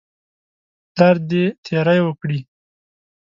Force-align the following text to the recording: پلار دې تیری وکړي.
پلار 0.93 1.15
دې 1.29 1.43
تیری 1.65 1.99
وکړي. 2.03 2.39